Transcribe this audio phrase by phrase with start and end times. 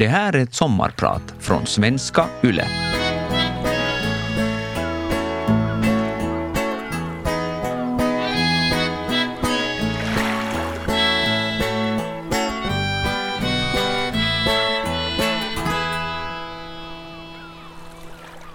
[0.00, 2.64] Det här är ett sommarprat från svenska YLE.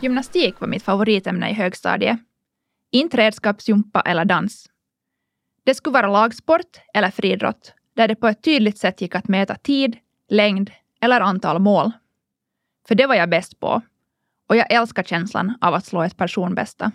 [0.01, 2.19] Gymnastik var mitt favoritämne i högstadiet.
[2.91, 4.69] Inte redskapsjumpa eller dans.
[5.65, 9.55] Det skulle vara lagsport eller friidrott, där det på ett tydligt sätt gick att mäta
[9.55, 9.97] tid,
[10.29, 10.71] längd
[11.05, 11.91] eller antal mål.
[12.87, 13.81] För det var jag bäst på.
[14.47, 16.91] Och jag älskar känslan av att slå ett personbästa.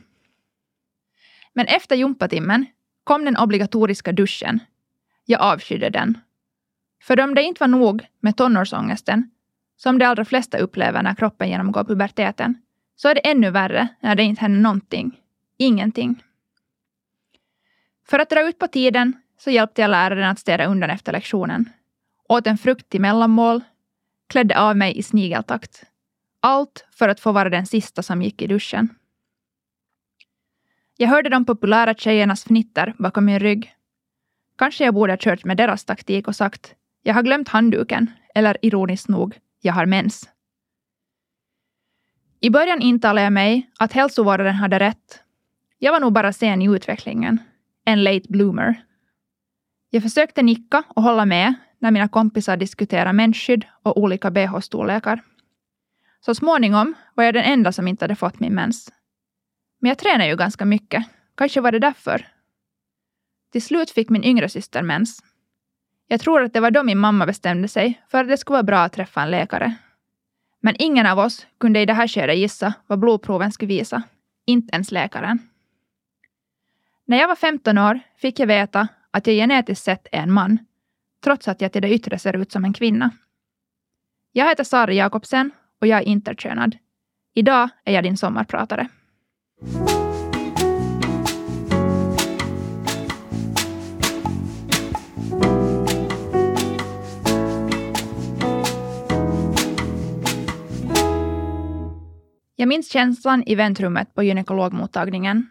[1.52, 2.66] Men efter jumpatimmen
[3.04, 4.60] kom den obligatoriska duschen.
[5.24, 6.18] Jag avskydde den.
[7.02, 9.30] För om det inte var nog med tonårsångesten,
[9.76, 12.54] som de allra flesta upplever när kroppen genomgår puberteten,
[12.96, 15.20] så är det ännu värre när det inte händer någonting.
[15.56, 16.22] Ingenting.
[18.08, 21.70] För att dra ut på tiden så hjälpte jag läraren att städa undan efter lektionen.
[22.28, 23.60] Åt en frukt till mellanmål,
[24.30, 25.84] klädde av mig i snigeltakt.
[26.40, 28.88] Allt för att få vara den sista som gick i duschen.
[30.96, 33.74] Jag hörde de populära tjejernas fnitter bakom min rygg.
[34.58, 38.56] Kanske jag borde ha kört med deras taktik och sagt jag har glömt handduken, eller
[38.62, 40.28] ironiskt nog, jag har mens.
[42.40, 45.22] I början intalade jag mig att hälsovårdaren hade rätt.
[45.78, 47.38] Jag var nog bara sen i utvecklingen.
[47.84, 48.84] En late bloomer.
[49.90, 55.20] Jag försökte nicka och hålla med när mina kompisar diskuterade mensskydd och olika bh-storlekar.
[56.20, 58.92] Så småningom var jag den enda som inte hade fått min mens.
[59.80, 61.06] Men jag tränar ju ganska mycket.
[61.34, 62.28] Kanske var det därför.
[63.52, 65.22] Till slut fick min yngre syster mens.
[66.06, 68.62] Jag tror att det var då min mamma bestämde sig för att det skulle vara
[68.62, 69.74] bra att träffa en läkare.
[70.60, 74.02] Men ingen av oss kunde i det här skedet gissa vad blodproven skulle visa.
[74.46, 75.38] Inte ens läkaren.
[77.04, 80.58] När jag var 15 år fick jag veta att jag genetiskt sett är en man,
[81.24, 83.10] trots att jag till det yttre ser ut som en kvinna.
[84.32, 85.50] Jag heter Sari Jakobsen
[85.80, 86.76] och jag är interkönad.
[87.34, 88.88] Idag är jag din sommarpratare.
[102.56, 105.50] Jag minns känslan i väntrummet på gynekologmottagningen.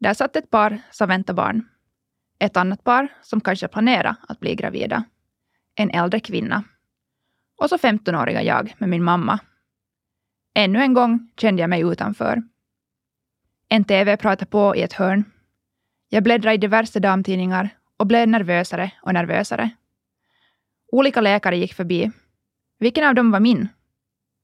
[0.00, 1.64] Där satt ett par som väntade barn.
[2.38, 5.04] Ett annat par som kanske planerade att bli gravida.
[5.74, 6.64] En äldre kvinna.
[7.58, 9.38] Och så 15-åriga jag med min mamma.
[10.54, 12.42] Ännu en gång kände jag mig utanför.
[13.68, 15.24] En TV pratade på i ett hörn.
[16.08, 19.70] Jag bläddrade i diverse damtidningar och blev nervösare och nervösare.
[20.92, 22.10] Olika läkare gick förbi.
[22.78, 23.68] Vilken av dem var min?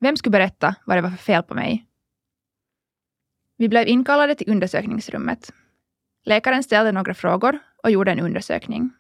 [0.01, 1.87] Vem skulle berätta vad det var för fel på mig?
[3.57, 5.53] Vi blev inkallade till undersökningsrummet.
[6.25, 8.91] Läkaren ställde några frågor och gjorde en undersökning.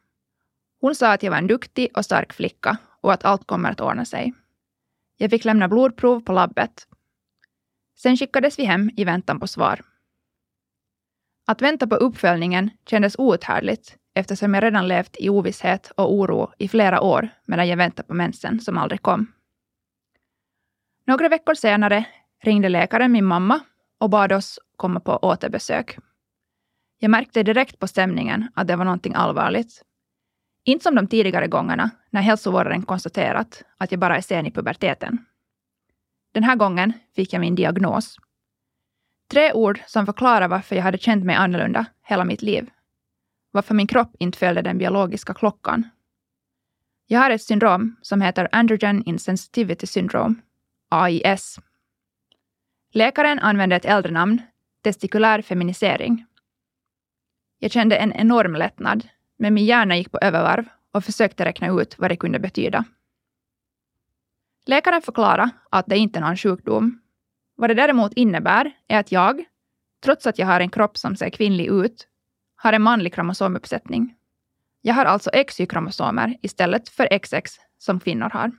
[0.80, 3.80] Hon sa att jag var en duktig och stark flicka och att allt kommer att
[3.80, 4.34] ordna sig.
[5.16, 6.88] Jag fick lämna blodprov på labbet.
[7.96, 9.80] Sen skickades vi hem i väntan på svar.
[11.46, 16.68] Att vänta på uppföljningen kändes outhärdligt eftersom jag redan levt i ovisshet och oro i
[16.68, 19.32] flera år medan jag väntade på mensen som aldrig kom.
[21.06, 22.04] Några veckor senare
[22.42, 23.60] ringde läkaren min mamma
[23.98, 25.98] och bad oss komma på återbesök.
[27.04, 29.82] Jag märkte direkt på stämningen att det var någonting allvarligt.
[30.64, 35.18] Inte som de tidigare gångerna när hälsovårdaren konstaterat att jag bara är sen i puberteten.
[36.32, 38.16] Den här gången fick jag min diagnos.
[39.30, 42.70] Tre ord som förklarar varför jag hade känt mig annorlunda hela mitt liv.
[43.50, 45.88] Varför min kropp inte följde den biologiska klockan.
[47.06, 50.34] Jag har ett syndrom som heter Androgen Insensitivity Syndrome
[50.88, 51.58] AIS.
[52.92, 54.42] Läkaren använde ett äldre namn,
[54.82, 56.26] testikulär feminisering.
[57.64, 61.98] Jag kände en enorm lättnad, men min hjärna gick på övervarv och försökte räkna ut
[61.98, 62.84] vad det kunde betyda.
[64.66, 67.00] Läkaren förklarade att det inte är någon sjukdom.
[67.56, 69.44] Vad det däremot innebär är att jag,
[70.02, 72.08] trots att jag har en kropp som ser kvinnlig ut,
[72.56, 74.14] har en manlig kromosomuppsättning.
[74.80, 78.52] Jag har alltså XY-kromosomer istället för XX som kvinnor har.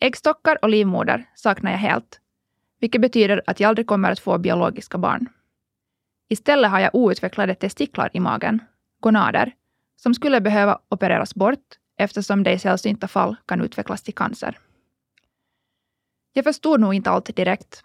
[0.00, 2.20] Äggstockar och livmoder saknar jag helt,
[2.80, 5.28] vilket betyder att jag aldrig kommer att få biologiska barn.
[6.28, 8.60] Istället har jag outvecklade testiklar i magen,
[9.00, 9.52] gonader,
[9.96, 14.58] som skulle behöva opereras bort eftersom det i sällsynta fall kan utvecklas till cancer.
[16.32, 17.82] Jag förstod nog inte allt direkt.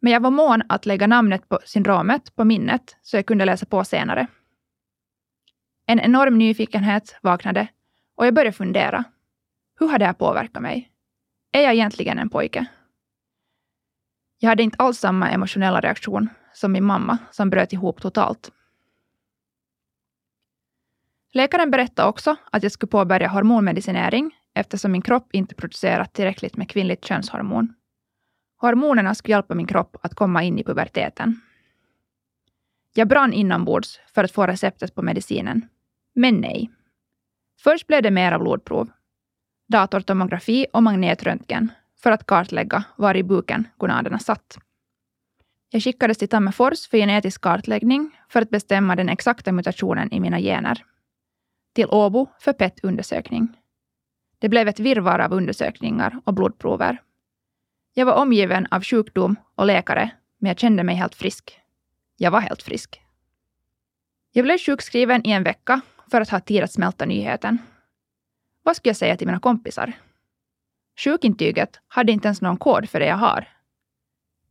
[0.00, 3.66] Men jag var mån att lägga namnet på syndromet på minnet så jag kunde läsa
[3.66, 4.26] på senare.
[5.86, 7.68] En enorm nyfikenhet vaknade
[8.14, 9.04] och jag började fundera.
[9.80, 10.90] Hur har det här påverkat mig?
[11.52, 12.66] Är jag egentligen en pojke?
[14.38, 18.52] Jag hade inte alls samma emotionella reaktion som min mamma som bröt ihop totalt.
[21.32, 26.70] Läkaren berättade också att jag skulle påbörja hormonmedicinering eftersom min kropp inte producerat tillräckligt med
[26.70, 27.74] kvinnligt könshormon.
[28.56, 31.40] Hormonerna skulle hjälpa min kropp att komma in i puberteten.
[32.94, 35.68] Jag brann inombords för att få receptet på medicinen.
[36.14, 36.70] Men nej.
[37.60, 38.90] Först blev det mera blodprov,
[39.68, 41.72] datortomografi och magnetröntgen
[42.02, 44.58] för att kartlägga var i buken gonaderna satt.
[45.70, 50.40] Jag skickades till Tammerfors för genetisk kartläggning för att bestämma den exakta mutationen i mina
[50.40, 50.84] gener.
[51.74, 53.48] Till Åbo för PET-undersökning.
[54.38, 57.02] Det blev ett virrvarr av undersökningar och blodprover.
[57.94, 61.60] Jag var omgiven av sjukdom och läkare, men jag kände mig helt frisk.
[62.16, 63.02] Jag var helt frisk.
[64.32, 65.80] Jag blev sjukskriven i en vecka
[66.10, 67.58] för att ha tid att smälta nyheten.
[68.62, 69.92] Vad skulle jag säga till mina kompisar?
[70.96, 73.57] Sjukintyget hade inte ens någon kod för det jag har.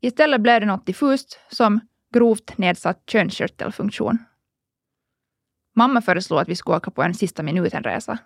[0.02, 1.80] Istället blev det något diffust som
[2.14, 4.18] grovt nedsatt könskörtelfunktion.
[5.76, 8.18] Mamma föreslog att vi skulle åka på en sista minuten-resa.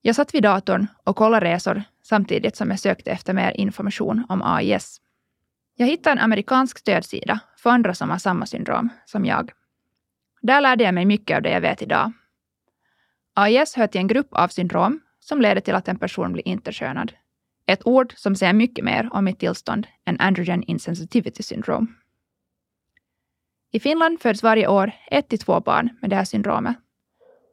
[0.00, 4.42] Jag satt vid datorn och kollade resor samtidigt som jag sökte efter mer information om
[4.42, 5.00] AIS.
[5.76, 9.52] Jag hittade en amerikansk stödsida för andra som har samma syndrom som jag.
[10.42, 12.12] Där lärde jag mig mycket av det jag vet idag.
[13.34, 17.12] AIS hör till en grupp av syndrom som leder till att en person blir interkönad.
[17.66, 21.86] Ett ord som säger mycket mer om mitt tillstånd än androgen insensitivity syndrome.
[23.70, 26.76] I Finland föds varje år ett till två barn med det här syndromet.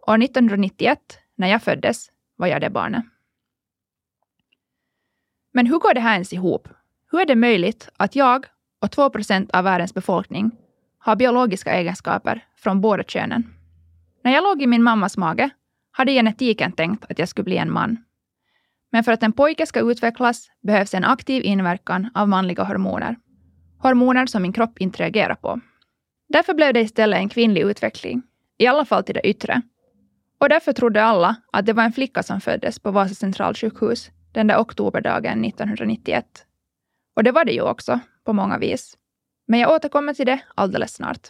[0.08, 1.00] År 1991,
[1.36, 3.06] när jag föddes, var jag det barnet.
[5.54, 6.68] Men hur går det här ens ihop?
[7.12, 8.46] Hur är det möjligt att jag
[8.82, 10.52] och 2 procent av världens befolkning
[10.98, 13.54] har biologiska egenskaper från båda könen?
[14.24, 15.50] När jag låg i min mammas mage
[15.92, 17.98] hade genetiken tänkt att jag skulle bli en man.
[18.92, 23.16] Men för att en pojke ska utvecklas behövs en aktiv inverkan av manliga hormoner.
[23.80, 25.60] Hormoner som min kropp inte reagerar på.
[26.30, 28.22] Därför blev det istället en kvinnlig utveckling,
[28.58, 29.62] i alla fall till det yttre.
[30.40, 34.48] Och därför trodde alla att det var en flicka som föddes på Vasa centralsjukhus den
[34.48, 36.26] där oktoberdagen 1991.
[37.16, 38.98] Och det var det ju också, på många vis.
[39.48, 41.28] Men jag återkommer till det alldeles snart.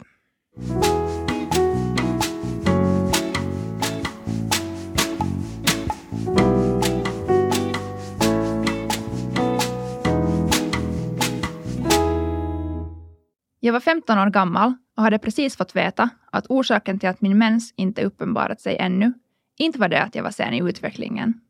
[13.59, 17.37] Jag var 15 år gammal och hade precis fått veta att orsaken till att min
[17.37, 19.13] mens inte uppenbarat sig ännu
[19.57, 21.41] inte var det att jag var sen i utvecklingen.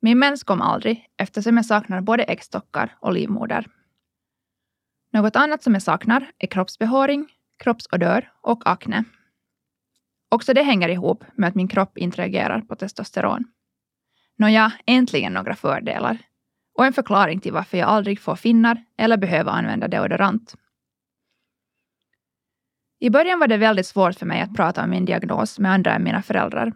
[0.00, 3.66] Min mens kom aldrig eftersom jag saknar både äggstockar och livmoder.
[5.12, 9.04] Något annat som jag saknar är kroppsbehåring, kroppsodör och akne.
[10.28, 13.44] Också det hänger ihop med att min kropp inte reagerar på testosteron.
[14.36, 16.18] Nåja, äntligen några fördelar.
[16.74, 20.54] Och en förklaring till varför jag aldrig får finnar eller behöver använda deodorant.
[23.02, 25.94] I början var det väldigt svårt för mig att prata om min diagnos med andra
[25.94, 26.72] än mina föräldrar.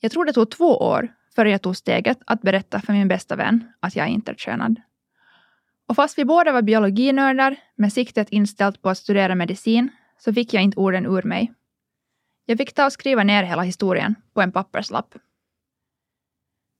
[0.00, 3.36] Jag tror det tog två år före jag tog steget att berätta för min bästa
[3.36, 4.80] vän att jag är interkönad.
[5.88, 9.88] Och fast vi båda var biologinördar med siktet inställt på att studera medicin
[10.18, 11.52] så fick jag inte orden ur mig.
[12.46, 15.14] Jag fick ta och skriva ner hela historien på en papperslapp.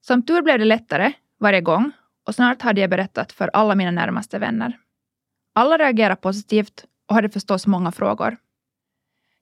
[0.00, 1.92] Som tur blev det lättare varje gång
[2.26, 4.78] och snart hade jag berättat för alla mina närmaste vänner.
[5.54, 8.36] Alla reagerade positivt och hade förstås många frågor.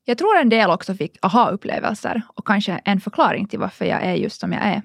[0.09, 4.15] Jag tror en del också fick aha-upplevelser och kanske en förklaring till varför jag är
[4.15, 4.83] just som jag är.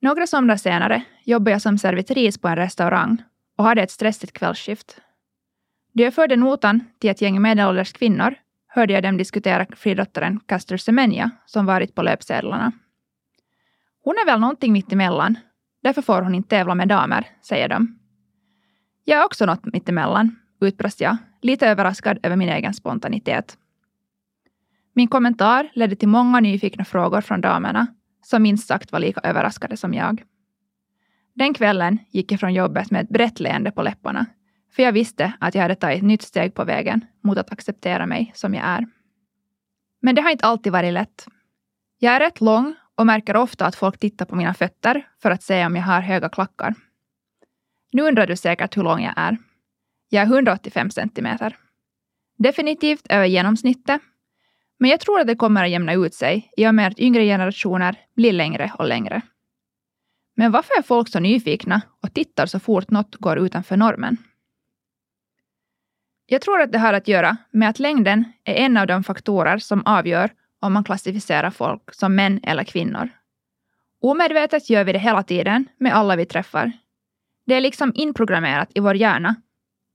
[0.00, 3.22] Några somrar senare jobbade jag som servitris på en restaurang
[3.56, 5.00] och hade ett stressigt kvällsskift.
[5.92, 8.34] Då jag förde notan till ett gäng medelålders kvinnor
[8.68, 12.72] hörde jag dem diskutera friidrottaren Caster Semenya som varit på löpsedlarna.
[14.04, 15.38] Hon är väl någonting mittemellan.
[15.82, 17.98] Därför får hon inte tävla med damer, säger de.
[19.04, 23.58] Jag är också något mittemellan, utbrast jag, lite överraskad över min egen spontanitet.
[24.92, 27.86] Min kommentar ledde till många nyfikna frågor från damerna,
[28.22, 30.22] som minst sagt var lika överraskade som jag.
[31.34, 34.26] Den kvällen gick jag från jobbet med ett brett leende på läpparna,
[34.76, 38.06] för jag visste att jag hade tagit ett nytt steg på vägen mot att acceptera
[38.06, 38.86] mig som jag är.
[40.02, 41.26] Men det har inte alltid varit lätt.
[41.98, 45.42] Jag är rätt lång och märker ofta att folk tittar på mina fötter för att
[45.42, 46.74] se om jag har höga klackar.
[47.92, 49.36] Nu undrar du säkert hur lång jag är.
[50.08, 51.56] Jag är 185 centimeter.
[52.38, 54.00] Definitivt över genomsnittet
[54.82, 57.24] men jag tror att det kommer att jämna ut sig i och med att yngre
[57.24, 59.20] generationer blir längre och längre.
[60.36, 64.16] Men varför är folk så nyfikna och tittar så fort något går utanför normen?
[66.26, 69.58] Jag tror att det har att göra med att längden är en av de faktorer
[69.58, 73.08] som avgör om man klassificerar folk som män eller kvinnor.
[74.00, 76.72] Omedvetet gör vi det hela tiden med alla vi träffar.
[77.46, 79.34] Det är liksom inprogrammerat i vår hjärna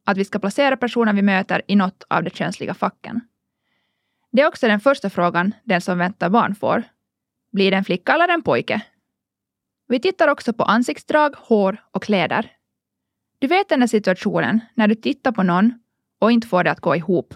[0.06, 3.22] att vi ska placera personer vi möter i något av de könsliga facken.
[4.32, 6.84] Det är också den första frågan den som väntar barn får.
[7.52, 8.82] Blir det en flicka eller en pojke?
[9.88, 12.52] Vi tittar också på ansiktsdrag, hår och kläder.
[13.40, 15.74] Du vet den där situationen när du tittar på någon
[16.20, 17.34] och inte får det att gå ihop.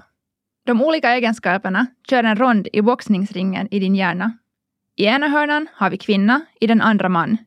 [0.65, 4.38] De olika egenskaperna kör en rond i boxningsringen i din hjärna.
[4.95, 7.38] I ena hörnan har vi kvinna, i den andra man.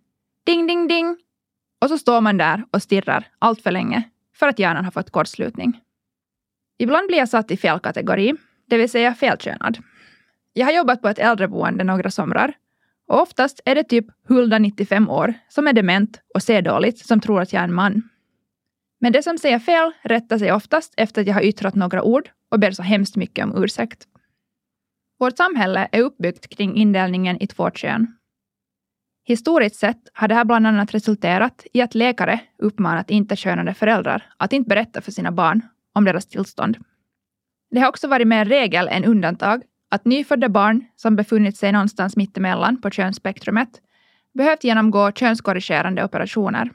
[0.45, 1.17] Ding, ding, ding!
[1.81, 4.03] Och så står man där och stirrar allt för länge
[4.35, 5.81] för att hjärnan har fått kortslutning.
[6.79, 8.35] Ibland blir jag satt i fel kategori,
[8.67, 9.79] det vill säga felkönad.
[10.53, 12.55] Jag har jobbat på ett äldreboende några somrar
[13.07, 17.21] och oftast är det typ Hulda, 95 år, som är dement och ser dåligt, som
[17.21, 18.03] tror att jag är en man.
[19.01, 22.31] Men det som säger fel rättar sig oftast efter att jag har yttrat några ord
[22.51, 24.05] och ber så hemskt mycket om ursäkt.
[25.19, 28.17] Vårt samhälle är uppbyggt kring indelningen i två kön.
[29.25, 34.53] Historiskt sett har det här bland annat resulterat i att läkare uppmanat inte-könade föräldrar att
[34.53, 35.61] inte berätta för sina barn
[35.93, 36.77] om deras tillstånd.
[37.71, 42.17] Det har också varit mer regel än undantag att nyfödda barn som befunnit sig någonstans
[42.17, 43.69] mittemellan på könsspektrumet
[44.35, 46.71] behövt genomgå könskorrigerande operationer.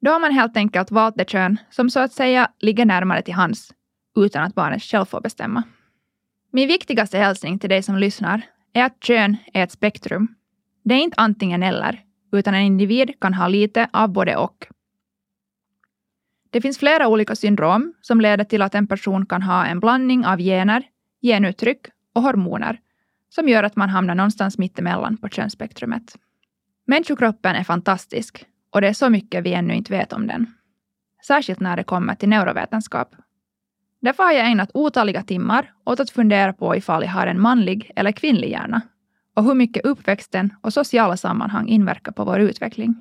[0.00, 3.34] Då har man helt enkelt valt det kön som så att säga ligger närmare till
[3.34, 3.72] hands
[4.16, 5.62] utan att barnet själv får bestämma.
[6.50, 8.42] Min viktigaste hälsning till dig som lyssnar
[8.72, 10.34] är att kön är ett spektrum.
[10.84, 14.66] Det är inte antingen eller, utan en individ kan ha lite av både och.
[16.54, 20.26] Det finns flera olika syndrom som leder till att en person kan ha en blandning
[20.26, 20.82] av gener,
[21.22, 22.80] genuttryck och hormoner
[23.28, 26.16] som gör att man hamnar någonstans mittemellan på könsspektrumet.
[26.86, 30.46] Människokroppen är fantastisk och det är så mycket vi ännu inte vet om den.
[31.26, 33.14] Särskilt när det kommer till neurovetenskap.
[34.00, 37.90] Därför har jag ägnat otaliga timmar åt att fundera på ifall jag har en manlig
[37.96, 38.80] eller kvinnlig hjärna
[39.34, 42.94] och hur mycket uppväxten och sociala sammanhang inverkar på vår utveckling.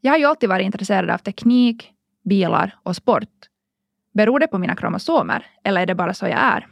[0.00, 3.48] Jag har ju alltid varit intresserad av teknik, bilar och sport.
[4.14, 6.66] Beror det på mina kromosomer eller är det bara så jag är?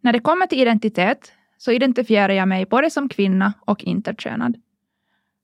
[0.00, 4.56] När det kommer till identitet så identifierar jag mig både som kvinna och interkönad.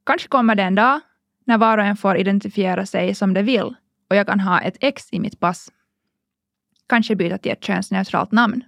[0.04, 1.00] Kanske kommer det en dag
[1.44, 3.74] när var och en får identifiera sig som de vill
[4.10, 5.72] och jag kan ha ett X i mitt pass.
[6.88, 8.64] Kanske byta till ett könsneutralt namn.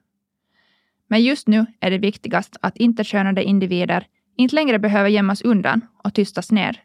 [1.07, 4.07] Men just nu är det viktigast att interkönade individer
[4.37, 6.83] inte längre behöver gömmas undan och tystas ner.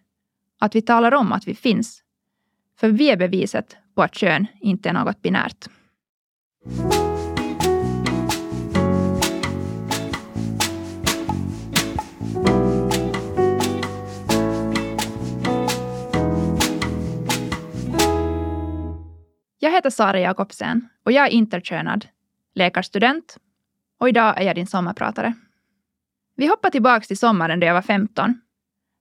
[0.59, 2.03] Att vi talar om att vi finns.
[2.79, 5.67] För vi är beviset på att kön inte är något binärt.
[19.59, 22.07] Jag heter Sara Jakobsen och jag är interkönad,
[22.53, 23.37] läkarstudent
[23.99, 25.33] och idag är jag din sommarpratare.
[26.35, 28.41] Vi hoppar tillbaka till sommaren då jag var 15.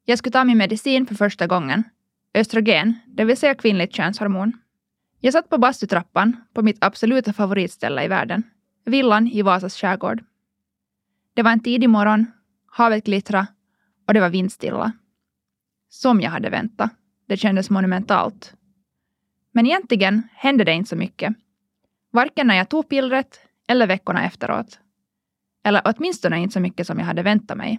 [0.05, 1.85] Jag skulle ta min medicin för första gången.
[2.35, 4.53] Östrogen, det vill säga kvinnligt könshormon.
[5.21, 8.43] Jag satt på bastutrappan på mitt absoluta favoritställe i världen,
[8.85, 10.25] villan i Vasas skärgård.
[11.35, 12.27] Det var en tidig morgon,
[12.67, 13.47] havet glittrade
[14.07, 14.93] och det var vindstilla.
[15.89, 16.91] Som jag hade väntat.
[17.29, 18.55] Det kändes monumentalt.
[19.53, 21.35] Men egentligen hände det inte så mycket.
[22.11, 24.79] Varken när jag tog pillret eller veckorna efteråt.
[25.65, 27.79] Eller åtminstone inte så mycket som jag hade väntat mig.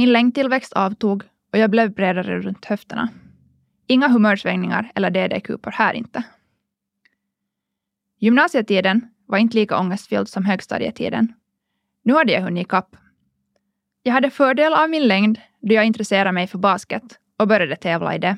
[0.00, 3.08] Min längdtillväxt avtog och jag blev bredare runt höfterna.
[3.86, 6.22] Inga humörsvängningar eller DD-kupor här inte.
[8.18, 11.34] Gymnasietiden var inte lika ångestfylld som högstadietiden.
[12.02, 12.96] Nu hade jag hunnit ikapp.
[14.02, 18.14] Jag hade fördel av min längd då jag intresserade mig för basket och började tävla
[18.14, 18.36] i det.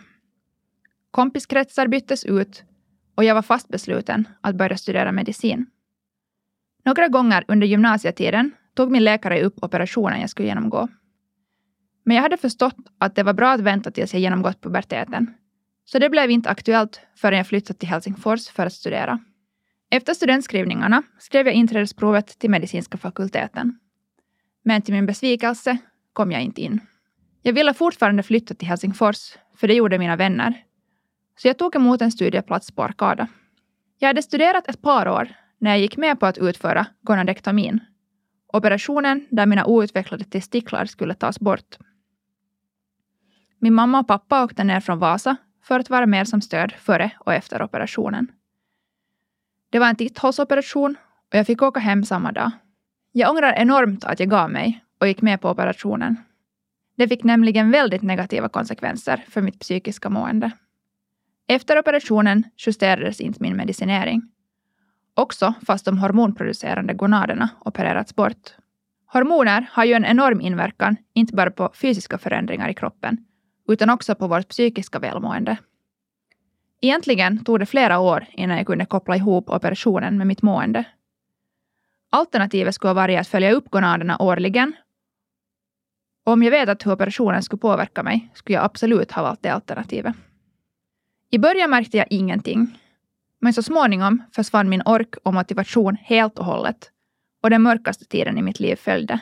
[1.10, 2.64] Kompiskretsar byttes ut
[3.14, 5.66] och jag var fast besluten att börja studera medicin.
[6.84, 10.88] Några gånger under gymnasietiden tog min läkare upp operationen jag skulle genomgå.
[12.04, 15.34] Men jag hade förstått att det var bra att vänta tills jag genomgått puberteten.
[15.84, 19.18] Så det blev inte aktuellt förrän jag flyttat till Helsingfors för att studera.
[19.90, 23.78] Efter studentskrivningarna skrev jag inträdesprovet till medicinska fakulteten.
[24.64, 25.78] Men till min besvikelse
[26.12, 26.80] kom jag inte in.
[27.42, 30.64] Jag ville fortfarande flytta till Helsingfors, för det gjorde mina vänner.
[31.36, 33.28] Så jag tog emot en studieplats på Arkada.
[33.98, 35.28] Jag hade studerat ett par år
[35.58, 37.80] när jag gick med på att utföra gonadektomin,
[38.52, 41.78] operationen där mina outvecklade testiklar skulle tas bort.
[43.64, 47.10] Min mamma och pappa åkte ner från Vasa för att vara med som stöd före
[47.18, 48.32] och efter operationen.
[49.70, 50.96] Det var en titthålsoperation
[51.30, 52.50] och jag fick åka hem samma dag.
[53.12, 56.16] Jag ångrar enormt att jag gav mig och gick med på operationen.
[56.96, 60.50] Det fick nämligen väldigt negativa konsekvenser för mitt psykiska mående.
[61.48, 64.22] Efter operationen justerades inte min medicinering.
[65.14, 68.54] Också fast de hormonproducerande gonaderna opererats bort.
[69.06, 73.26] Hormoner har ju en enorm inverkan, inte bara på fysiska förändringar i kroppen,
[73.72, 75.56] utan också på vårt psykiska välmående.
[76.80, 80.84] Egentligen tog det flera år innan jag kunde koppla ihop operationen med mitt mående.
[82.10, 84.74] Alternativet skulle vara att följa upp gonaderna årligen
[86.24, 89.48] om jag vet att hur operationen skulle påverka mig skulle jag absolut ha valt det
[89.48, 90.14] alternativet.
[91.30, 92.78] I början märkte jag ingenting.
[93.38, 96.90] Men så småningom försvann min ork och motivation helt och hållet.
[97.42, 99.20] Och den mörkaste tiden i mitt liv följde.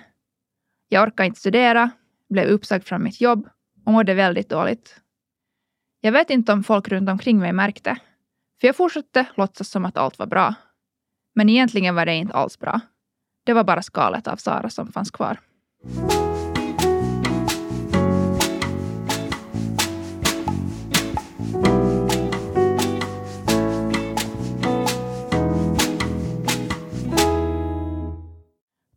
[0.89, 1.91] Jag orkade inte studera,
[2.29, 3.49] blev uppsagd från mitt jobb
[3.91, 5.01] och mådde väldigt dåligt.
[6.01, 7.97] Jag vet inte om folk runt omkring mig märkte,
[8.61, 10.55] för jag fortsatte låtsas som att allt var bra.
[11.35, 12.81] Men egentligen var det inte alls bra.
[13.45, 15.41] Det var bara skalet av Sara som fanns kvar.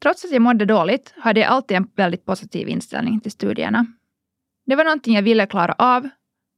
[0.01, 3.85] Trots att jag mådde dåligt hade jag alltid en väldigt positiv inställning till studierna.
[4.65, 6.09] Det var någonting jag ville klara av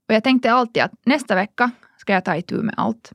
[0.07, 3.13] och jag tänkte alltid att nästa vecka ska jag ta itu med allt.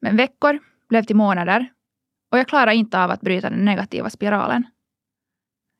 [0.00, 1.72] Men veckor blev till månader
[2.30, 4.66] och jag klarade inte av att bryta den negativa spiralen.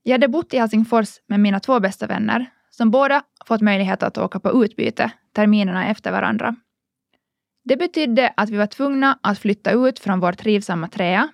[0.03, 4.19] Jag hade bott i Helsingfors med mina två bästa vänner som båda fått möjlighet att
[4.19, 6.57] åka på utbyte terminerna efter varandra.
[7.65, 11.29] Det betydde att vi var tvungna att flytta ut från vår trivsamma träa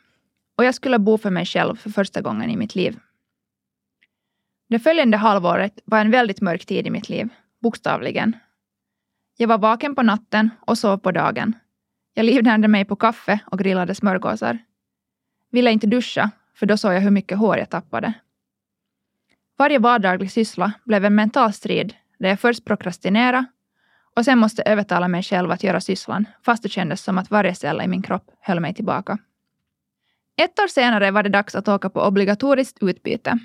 [0.56, 2.98] och jag skulle bo för mig själv för första gången i mitt liv.
[4.68, 7.28] Det följande halvåret var en väldigt mörk tid i mitt liv,
[7.62, 8.36] bokstavligen.
[9.36, 11.54] Jag var vaken på natten och sov på dagen.
[12.14, 14.58] Jag livnärde mig på kaffe och grillade smörgåsar.
[15.50, 18.12] Ville inte duscha, för då såg jag hur mycket hår jag tappade.
[19.58, 23.44] Varje vardaglig syssla blev en mental strid där jag först prokrastinerade
[24.14, 27.54] och sen måste övertala mig själv att göra sysslan, fast det kändes som att varje
[27.54, 29.18] cell i min kropp höll mig tillbaka.
[30.36, 33.38] Ett år senare var det dags att åka på obligatoriskt utbyte.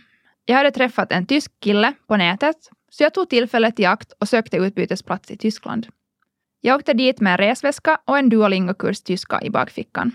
[0.46, 2.56] Jag hade träffat en tysk kille på nätet,
[2.90, 5.88] så jag tog tillfället i akt och sökte utbytesplats i Tyskland.
[6.62, 10.12] Jag åkte dit med en resväska och en Duolingo-kurs tyska i bakfickan.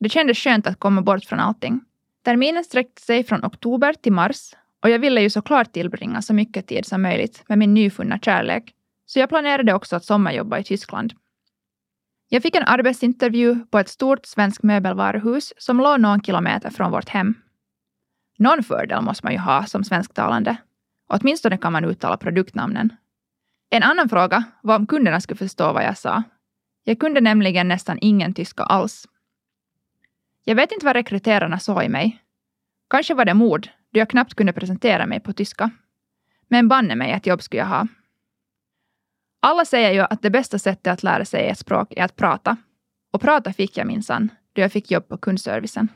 [0.00, 1.80] Det kändes skönt att komma bort från allting.
[2.24, 6.66] Terminen sträckte sig från oktober till mars och jag ville ju såklart tillbringa så mycket
[6.66, 8.74] tid som möjligt med min nyfunna kärlek,
[9.06, 11.12] så jag planerade också att sommarjobba i Tyskland.
[12.28, 17.08] Jag fick en arbetsintervju på ett stort svenskt möbelvaruhus som låg någon kilometer från vårt
[17.08, 17.34] hem.
[18.40, 20.56] Någon fördel måste man ju ha som svensktalande.
[21.08, 22.92] Åtminstone kan man uttala produktnamnen.
[23.70, 26.22] En annan fråga var om kunderna skulle förstå vad jag sa.
[26.84, 29.06] Jag kunde nämligen nästan ingen tyska alls.
[30.44, 32.22] Jag vet inte vad rekryterarna såg i mig.
[32.90, 35.70] Kanske var det mod, då jag knappt kunde presentera mig på tyska.
[36.48, 37.86] Men banne mig ett jobb skulle jag ha.
[39.40, 42.56] Alla säger ju att det bästa sättet att lära sig ett språk är att prata.
[43.12, 45.88] Och prata fick jag minsann, då jag fick jobb på kundservicen.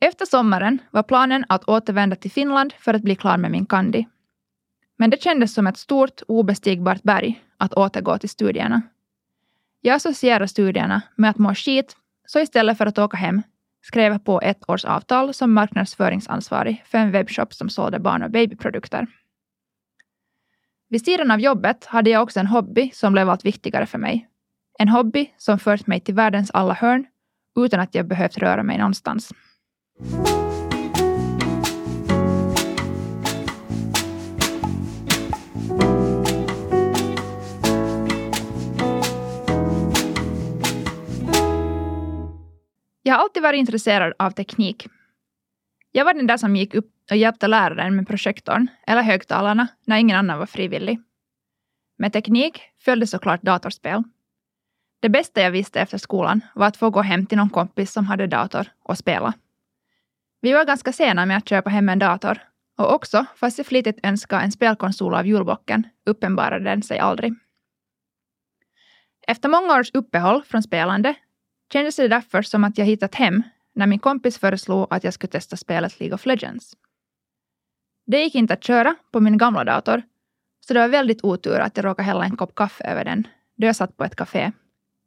[0.00, 4.06] Efter sommaren var planen att återvända till Finland för att bli klar med min kandi.
[4.96, 8.82] Men det kändes som ett stort obestigbart berg att återgå till studierna.
[9.80, 13.42] Jag associerar studierna med att må skit, så istället för att åka hem
[13.82, 18.30] skrev jag på ett års avtal som marknadsföringsansvarig för en webbshop som sålde barn och
[18.30, 19.06] babyprodukter.
[20.88, 24.28] Vid sidan av jobbet hade jag också en hobby som blev allt viktigare för mig.
[24.78, 27.06] En hobby som fört mig till världens alla hörn
[27.58, 29.32] utan att jag behövt röra mig någonstans.
[29.98, 30.04] Jag
[43.14, 44.86] har alltid varit intresserad av teknik.
[45.92, 49.98] Jag var den där som gick upp och hjälpte läraren med projektorn eller högtalarna när
[49.98, 51.00] ingen annan var frivillig.
[51.96, 54.02] Med teknik följde såklart datorspel.
[55.00, 58.06] Det bästa jag visste efter skolan var att få gå hem till någon kompis som
[58.06, 59.34] hade dator och spela.
[60.40, 62.38] Vi var ganska sena med att köpa hem en dator
[62.78, 67.34] och också, fast jag flitigt önskade en spelkonsol av julbocken, uppenbarade den sig aldrig.
[69.26, 71.14] Efter många års uppehåll från spelande
[71.72, 73.42] kändes det därför som att jag hittat hem
[73.74, 76.76] när min kompis föreslog att jag skulle testa spelet League of Legends.
[78.06, 80.02] Det gick inte att köra på min gamla dator,
[80.60, 83.66] så det var väldigt otur att jag råkade hälla en kopp kaffe över den då
[83.66, 84.52] jag satt på ett café.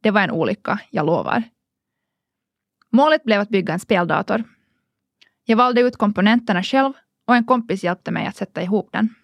[0.01, 1.43] Det var en olycka, jag lovar.
[2.89, 4.43] Målet blev att bygga en speldator.
[5.43, 6.93] Jag valde ut komponenterna själv
[7.27, 9.15] och en kompis hjälpte mig att sätta ihop den.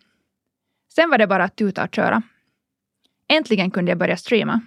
[0.95, 2.21] Sen var det bara att tuta och köra.
[3.27, 4.61] Äntligen kunde jag börja streama.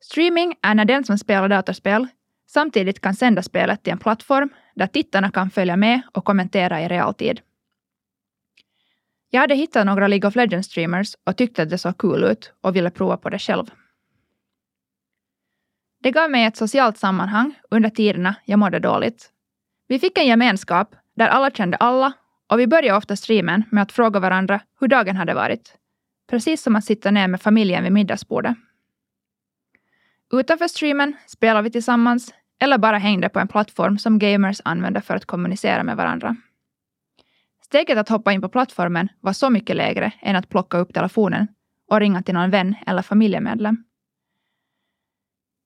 [0.00, 2.06] Streaming är när den som spelar datorspel
[2.46, 6.88] samtidigt kan sända spelet till en plattform där tittarna kan följa med och kommentera i
[6.88, 7.40] realtid.
[9.30, 12.52] Jag hade hittat några League of Legends streamers och tyckte att det såg kul ut
[12.60, 13.70] och ville prova på det själv.
[16.02, 19.32] Det gav mig ett socialt sammanhang under tiderna jag mådde dåligt.
[19.88, 22.12] Vi fick en gemenskap där alla kände alla
[22.48, 25.74] och vi började ofta streamen med att fråga varandra hur dagen hade varit.
[26.30, 28.56] Precis som att sitta ner med familjen vid middagsbordet.
[30.32, 35.14] Utanför streamen spelade vi tillsammans eller bara hängde på en plattform som gamers använder för
[35.14, 36.36] att kommunicera med varandra.
[37.64, 41.48] Steget att hoppa in på plattformen var så mycket lägre än att plocka upp telefonen
[41.88, 43.84] och ringa till någon vän eller familjemedlem.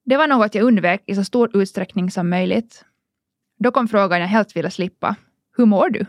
[0.05, 2.85] Det var något jag undvek i så stor utsträckning som möjligt.
[3.63, 5.17] Då kom frågan jag helt ville slippa.
[5.57, 6.07] Hur mår du?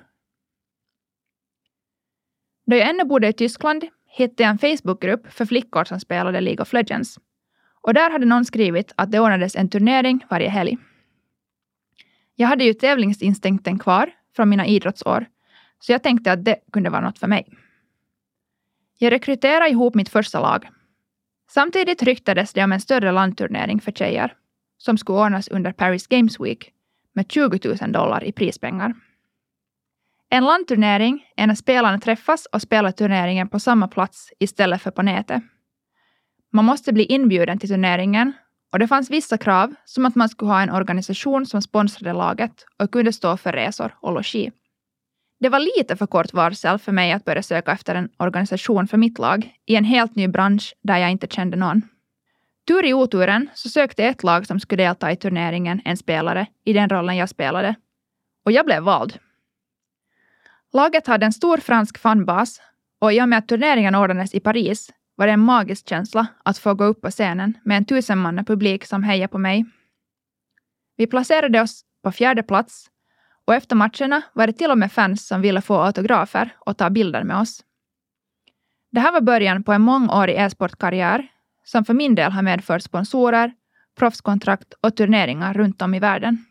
[2.65, 6.61] Då jag ännu bodde i Tyskland hittade jag en Facebookgrupp för flickor som spelade League
[6.61, 7.19] of Legends.
[7.81, 10.77] Och där hade någon skrivit att det ordnades en turnering varje helg.
[12.35, 15.25] Jag hade ju tävlingsinstinkten kvar från mina idrottsår,
[15.79, 17.47] så jag tänkte att det kunde vara något för mig.
[18.97, 20.69] Jag rekryterade ihop mitt första lag.
[21.49, 24.33] Samtidigt ryktades det om en större landturnering för tjejer
[24.77, 26.73] som skulle ordnas under Paris Games Week
[27.13, 28.93] med 20 000 dollar i prispengar.
[30.30, 35.02] En landturnering är när spelarna träffas och spelar turneringen på samma plats istället för på
[35.02, 35.43] nätet.
[36.52, 38.34] Man måste bli inbjuden till turneringen
[38.71, 42.65] och det fanns vissa krav som att man skulle ha en organisation som sponsrade laget
[42.80, 44.52] och kunde stå för resor och logi.
[45.39, 48.97] Det var lite för kort varsel för mig att börja söka efter en organisation för
[48.97, 51.82] mitt lag i en helt ny bransch där jag inte kände någon.
[52.67, 56.73] Tur i oturen så sökte ett lag som skulle delta i turneringen en spelare i
[56.73, 57.76] den rollen jag spelade.
[58.45, 59.19] Och jag blev vald.
[60.73, 62.62] Laget hade en stor fransk fanbas
[62.99, 66.58] och i och med att turneringen ordnades i Paris var det en magisk känsla att
[66.58, 69.65] få gå upp på scenen med en tusenmanna publik som hejade på mig.
[70.97, 72.89] Vi placerade oss på fjärde plats
[73.45, 76.89] och efter matcherna var det till och med fans som ville få autografer och ta
[76.89, 77.63] bilder med oss.
[78.91, 81.28] Det här var början på en mångårig e-sportkarriär
[81.63, 83.54] som för min del har medfört sponsorer,
[83.97, 86.45] proffskontrakt och turneringar runt om i världen.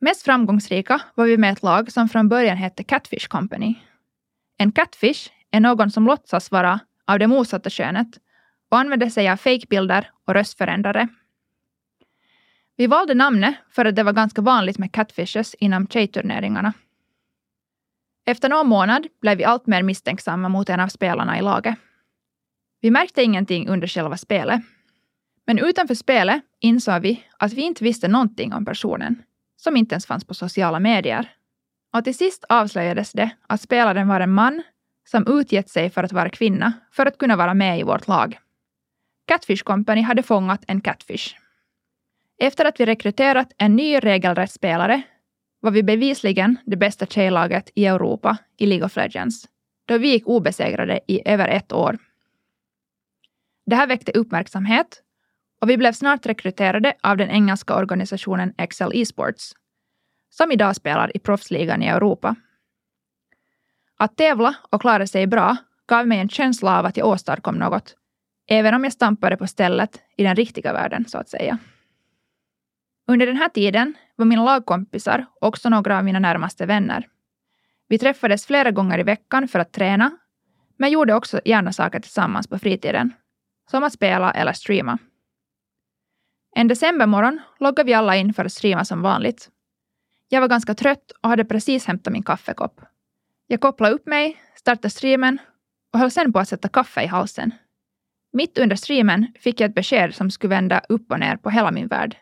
[0.00, 3.74] Mest framgångsrika var vi med ett lag som från början hette Catfish Company.
[4.58, 8.08] En catfish är någon som låtsas vara av det motsatta könet
[8.70, 11.08] och använder sig av fejkbilder och röstförändrare.
[12.76, 16.72] Vi valde namnet för att det var ganska vanligt med catfishes inom tjejturneringarna.
[18.26, 21.78] Efter någon månad blev vi allt mer misstänksamma mot en av spelarna i laget.
[22.86, 24.60] Vi märkte ingenting under själva spelet.
[25.46, 29.22] Men utanför spelet insåg vi att vi inte visste någonting om personen,
[29.56, 31.30] som inte ens fanns på sociala medier.
[31.94, 34.62] Och till sist avslöjades det att spelaren var en man
[35.08, 38.38] som utgett sig för att vara kvinna för att kunna vara med i vårt lag.
[39.28, 41.34] Catfish Company hade fångat en catfish.
[42.38, 45.02] Efter att vi rekryterat en ny regelrätt spelare
[45.60, 49.48] var vi bevisligen det bästa tjejlaget i Europa i League of Legends,
[49.86, 51.98] då vi gick obesegrade i över ett år.
[53.66, 55.02] Det här väckte uppmärksamhet
[55.60, 59.52] och vi blev snart rekryterade av den engelska organisationen Excel Esports,
[60.30, 62.36] som idag spelar i proffsligan i Europa.
[63.96, 67.96] Att tävla och klara sig bra gav mig en känsla av att jag åstadkom något,
[68.46, 71.58] även om jag stampade på stället i den riktiga världen, så att säga.
[73.06, 77.08] Under den här tiden var mina lagkompisar också några av mina närmaste vänner.
[77.88, 80.10] Vi träffades flera gånger i veckan för att träna,
[80.76, 83.12] men gjorde också gärna saker tillsammans på fritiden,
[83.70, 84.98] som att spela eller streama.
[86.56, 89.48] En decembermorgon loggade vi alla in för att streama som vanligt.
[90.28, 92.80] Jag var ganska trött och hade precis hämtat min kaffekopp.
[93.46, 95.38] Jag kopplade upp mig, startade streamen
[95.92, 97.54] och höll sen på att sätta kaffe i halsen.
[98.32, 101.70] Mitt under streamen fick jag ett besked som skulle vända upp och ner på hela
[101.70, 102.16] min värld.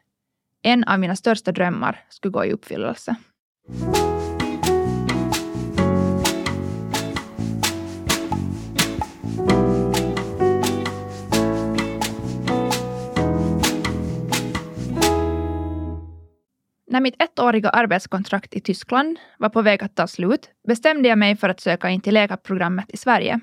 [0.63, 3.17] En av mina största drömmar skulle gå i uppfyllelse.
[16.95, 21.37] När mitt ettåriga arbetskontrakt i Tyskland var på väg att ta slut bestämde jag mig
[21.37, 23.41] för att söka in till läkarprogrammet i Sverige.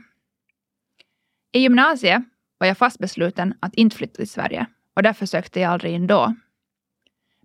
[1.51, 2.21] I gymnasiet
[2.57, 6.07] var jag fast besluten att inte flytta till Sverige och därför sökte jag aldrig in
[6.07, 6.35] då.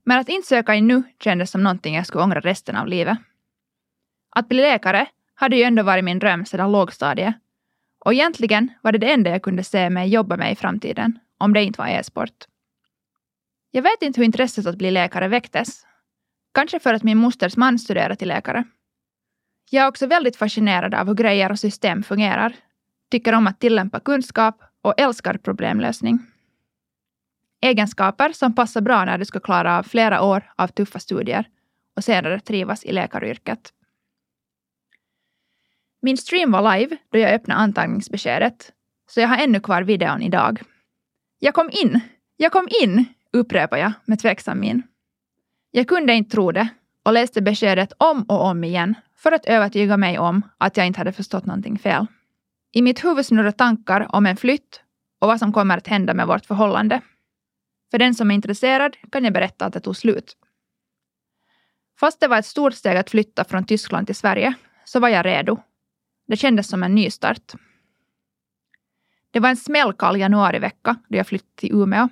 [0.04, 3.18] Men att inte söka in nu kändes som någonting jag skulle ångra resten av livet.
[4.30, 7.34] Att bli läkare hade ju ändå varit min dröm sedan lågstadiet
[7.98, 11.52] och egentligen var det det enda jag kunde se mig jobba med i framtiden, om
[11.52, 12.44] det inte var e-sport.
[13.70, 15.86] Jag vet inte hur intresset att bli läkare väcktes.
[16.56, 18.64] Kanske för att min mosters man studerar till läkare.
[19.70, 22.56] Jag är också väldigt fascinerad av hur grejer och system fungerar.
[23.10, 26.18] Tycker om att tillämpa kunskap och älskar problemlösning.
[27.60, 31.48] Egenskaper som passar bra när du ska klara av flera år av tuffa studier
[31.96, 33.72] och senare trivas i läkaryrket.
[36.02, 38.72] Min stream var live då jag öppnade antagningsbeskedet,
[39.08, 40.62] så jag har ännu kvar videon idag.
[41.38, 42.00] Jag kom in!
[42.36, 43.04] Jag kom in!
[43.32, 44.82] upprepar jag med tveksam min.
[45.76, 46.68] Jag kunde inte tro det
[47.02, 51.00] och läste beskedet om och om igen för att övertyga mig om att jag inte
[51.00, 52.06] hade förstått någonting fel.
[52.72, 54.82] I mitt huvud snurrar tankar om en flytt
[55.20, 57.00] och vad som kommer att hända med vårt förhållande.
[57.90, 60.36] För den som är intresserad kan jag berätta att det tog slut.
[62.00, 65.26] Fast det var ett stort steg att flytta från Tyskland till Sverige så var jag
[65.26, 65.58] redo.
[66.26, 67.52] Det kändes som en nystart.
[69.30, 72.08] Det var en smällkall januarivecka då jag flyttade till Umeå.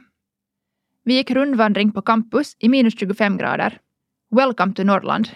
[1.06, 3.78] Vi gick rundvandring på campus i minus 25 grader.
[4.30, 5.28] Welcome to Norrland.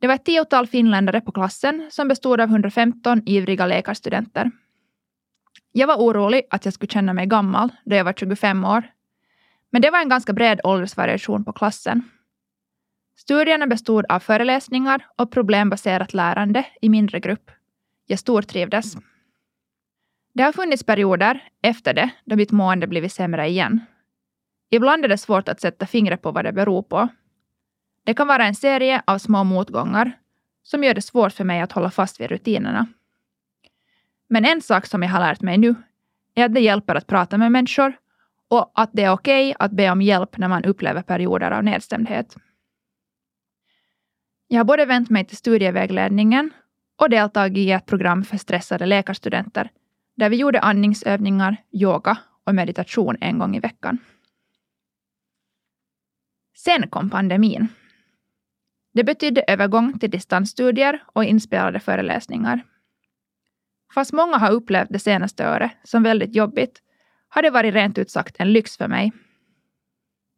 [0.00, 4.50] Det var ett tiotal finländare på klassen som bestod av 115 ivriga läkarstudenter.
[5.72, 8.82] Jag var orolig att jag skulle känna mig gammal då jag var 25 år.
[9.70, 12.02] Men det var en ganska bred åldersvariation på klassen.
[13.16, 17.50] Studierna bestod av föreläsningar och problembaserat lärande i mindre grupp.
[18.06, 18.94] Jag stortrivdes.
[20.34, 23.80] Det har funnits perioder efter det då mitt mående blivit sämre igen.
[24.74, 27.08] Ibland är det svårt att sätta fingret på vad det beror på.
[28.04, 30.12] Det kan vara en serie av små motgångar
[30.62, 32.86] som gör det svårt för mig att hålla fast vid rutinerna.
[34.28, 35.74] Men en sak som jag har lärt mig nu
[36.34, 37.92] är att det hjälper att prata med människor
[38.48, 41.64] och att det är okej okay att be om hjälp när man upplever perioder av
[41.64, 42.36] nedstämdhet.
[44.48, 46.50] Jag har både vänt mig till studievägledningen
[46.96, 49.70] och deltagit i ett program för stressade läkarstudenter
[50.16, 53.98] där vi gjorde andningsövningar, yoga och meditation en gång i veckan.
[56.54, 57.68] Sen kom pandemin.
[58.94, 62.62] Det betydde övergång till distansstudier och inspelade föreläsningar.
[63.94, 66.82] Fast många har upplevt det senaste året som väldigt jobbigt
[67.28, 69.12] har det varit rent ut sagt en lyx för mig.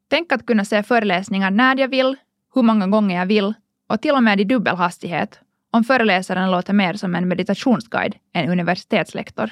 [0.09, 2.17] Tänk att kunna se föreläsningar när jag vill,
[2.55, 3.55] hur många gånger jag vill
[3.87, 8.51] och till och med i dubbel hastighet om föreläsaren låter mer som en meditationsguide än
[8.51, 9.51] universitetslektor.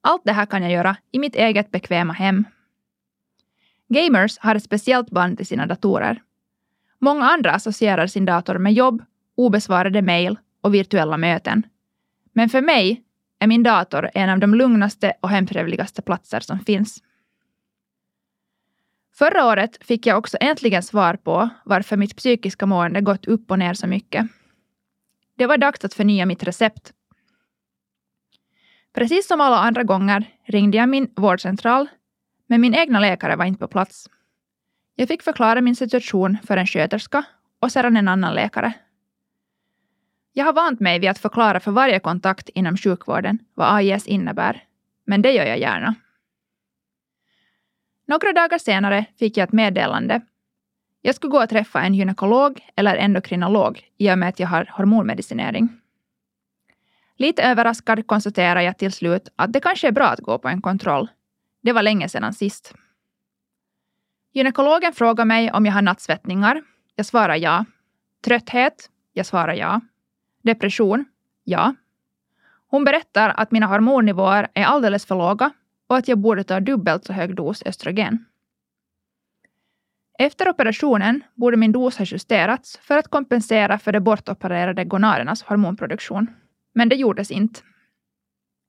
[0.00, 2.44] Allt det här kan jag göra i mitt eget bekväma hem.
[3.88, 6.22] Gamers har ett speciellt band till sina datorer.
[6.98, 9.02] Många andra associerar sin dator med jobb,
[9.36, 11.66] obesvarade mejl och virtuella möten.
[12.32, 13.02] Men för mig
[13.38, 17.02] är min dator en av de lugnaste och hemtrevligaste platser som finns.
[19.14, 23.58] Förra året fick jag också äntligen svar på varför mitt psykiska mående gått upp och
[23.58, 24.26] ner så mycket.
[25.36, 26.92] Det var dags att förnya mitt recept.
[28.94, 31.88] Precis som alla andra gånger ringde jag min vårdcentral,
[32.46, 34.10] men min egna läkare var inte på plats.
[34.94, 37.24] Jag fick förklara min situation för en sköterska
[37.60, 38.72] och sedan en annan läkare.
[40.32, 44.64] Jag har vant mig vid att förklara för varje kontakt inom sjukvården vad AIS innebär,
[45.04, 45.94] men det gör jag gärna.
[48.06, 50.20] Några dagar senare fick jag ett meddelande.
[51.02, 54.70] Jag skulle gå och träffa en gynekolog eller endokrinolog i och med att jag har
[54.72, 55.68] hormonmedicinering.
[57.16, 60.62] Lite överraskad konstaterar jag till slut att det kanske är bra att gå på en
[60.62, 61.08] kontroll.
[61.66, 62.74] Det var länge sedan sist.
[64.32, 66.62] Gynekologen frågar mig om jag har nattsvettningar.
[66.94, 67.64] Jag svarar ja.
[68.24, 68.90] Trötthet?
[69.12, 69.80] Jag svarar ja.
[70.42, 71.04] Depression?
[71.44, 71.74] Ja.
[72.68, 75.50] Hon berättar att mina hormonnivåer är alldeles för låga
[75.86, 78.24] och att jag borde ta dubbelt så hög dos östrogen.
[80.18, 86.26] Efter operationen borde min dos ha justerats för att kompensera för de bortopererade gonadernas hormonproduktion.
[86.74, 87.60] Men det gjordes inte.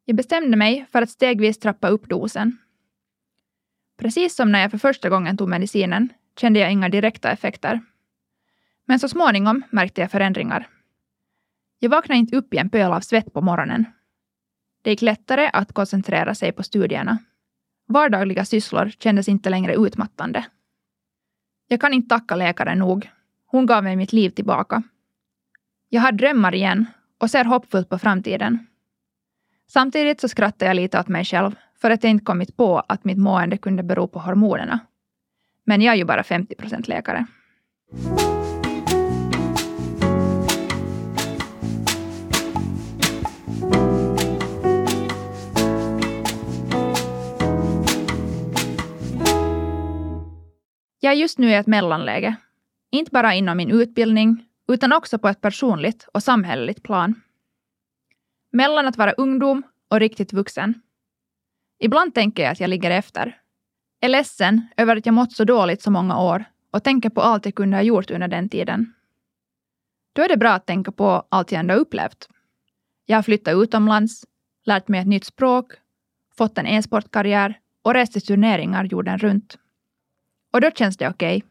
[0.06, 2.58] Jag bestämde mig för att stegvis trappa upp dosen.
[3.98, 7.82] Precis som när jag för första gången tog medicinen kände jag inga direkta effekter.
[8.86, 10.68] Men så småningom märkte jag förändringar.
[11.80, 13.86] Jag vaknade inte upp i en pöl av svett på morgonen.
[14.82, 17.18] Det gick lättare att koncentrera sig på studierna.
[17.88, 20.46] Vardagliga sysslor kändes inte längre utmattande.
[21.68, 23.10] Jag kan inte tacka läkaren nog.
[23.46, 24.84] Hon gav mig mitt liv tillbaka.
[25.90, 26.86] Jag har drömmar igen
[27.18, 28.68] och ser hoppfullt på framtiden.
[29.68, 33.04] Samtidigt så skrattar jag lite åt mig själv för att jag inte kommit på att
[33.04, 34.80] mitt mående kunde bero på hormonerna.
[35.64, 37.26] Men jag är ju bara 50 procent läkare.
[51.00, 52.36] Jag är just nu i ett mellanläge.
[52.92, 57.22] Inte bara inom min utbildning, utan också på ett personligt och samhälleligt plan.
[58.52, 60.82] Mellan att vara ungdom och riktigt vuxen.
[61.80, 63.42] Ibland tänker jag att jag ligger efter.
[64.02, 67.46] Är ledsen över att jag mått så dåligt så många år och tänker på allt
[67.46, 68.94] jag kunde ha gjort under den tiden.
[70.14, 72.30] Då är det bra att tänka på allt jag ändå upplevt.
[73.06, 74.26] Jag har flyttat utomlands,
[74.64, 75.74] lärt mig ett nytt språk,
[76.38, 79.58] fått en e-sportkarriär och rest till turneringar jorden runt.
[80.54, 81.38] Och då känns det okej.
[81.38, 81.50] Okay.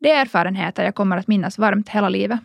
[0.00, 2.40] Det är erfarenheter jag kommer att minnas varmt hela livet.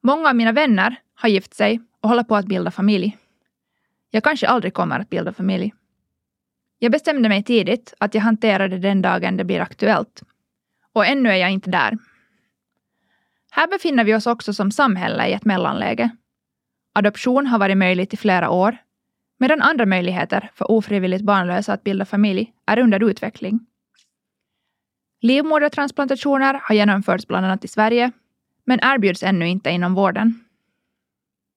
[0.00, 3.16] Många av mina vänner har gift sig och håller på att bilda familj.
[4.10, 5.74] Jag kanske aldrig kommer att bilda familj.
[6.78, 10.22] Jag bestämde mig tidigt att jag hanterade den dagen det blir aktuellt.
[10.92, 11.98] Och ännu är jag inte där.
[13.50, 16.10] Här befinner vi oss också som samhälle i ett mellanläge.
[16.92, 18.76] Adoption har varit möjligt i flera år
[19.38, 23.66] medan andra möjligheter för ofrivilligt barnlösa att bilda familj är under utveckling.
[25.20, 28.12] Livmodertransplantationer har genomförts bland annat i Sverige,
[28.64, 30.45] men erbjuds ännu inte inom vården.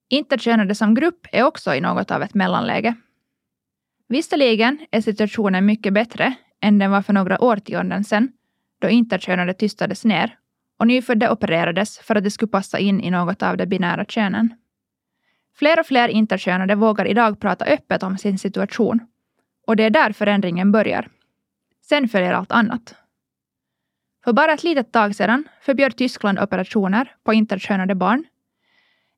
[0.09, 2.95] Interkönade som grupp är också i något av ett mellanläge.
[4.07, 8.31] Visserligen är situationen mycket bättre än den var för några årtionden sedan,
[8.81, 10.37] då interkönade tystades ner
[10.79, 14.53] och nyfödda opererades för att de skulle passa in i något av de binära könen.
[15.55, 18.99] Fler och fler interkönade vågar idag prata öppet om sin situation
[19.67, 21.09] och det är där förändringen börjar.
[21.81, 22.95] Sen följer allt annat.
[24.23, 28.25] För bara ett litet tag sedan förbjöd Tyskland operationer på interkönade barn.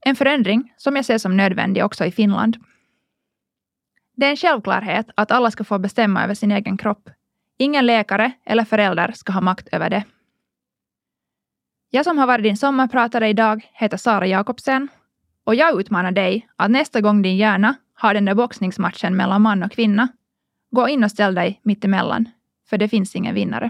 [0.05, 2.57] En förändring som jag ser som nödvändig också i Finland.
[4.15, 7.09] Det är en självklarhet att alla ska få bestämma över sin egen kropp.
[7.57, 10.03] Ingen läkare eller förälder ska ha makt över det.
[11.89, 14.87] Jag som har varit din sommarpratare idag heter Sara Jakobsen
[15.43, 19.63] och jag utmanar dig att nästa gång din hjärna har den där boxningsmatchen mellan man
[19.63, 20.07] och kvinna,
[20.71, 22.29] gå in och ställ dig mittemellan,
[22.69, 23.69] för det finns ingen vinnare.